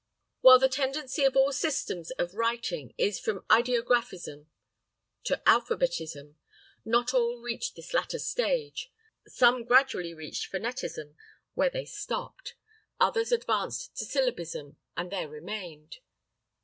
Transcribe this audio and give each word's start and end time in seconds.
While 0.39 0.57
the 0.57 0.67
tendency 0.67 1.25
of 1.25 1.35
all 1.35 1.53
systems 1.53 2.09
of 2.17 2.33
writing 2.33 2.91
is 2.97 3.19
from 3.19 3.45
ideographism 3.51 4.47
to 5.25 5.39
alphabetism, 5.45 6.37
not 6.83 7.13
all 7.13 7.39
reached 7.39 7.75
this 7.75 7.93
latter 7.93 8.17
stage; 8.17 8.91
some 9.27 9.63
gradually 9.63 10.15
reached 10.15 10.47
phonetism, 10.47 11.15
where 11.53 11.69
they 11.69 11.85
stopped. 11.85 12.55
Others 12.99 13.31
advanced 13.31 13.95
to 13.97 14.05
syllabism 14.05 14.75
and 14.97 15.11
there 15.11 15.29
remained. 15.29 15.97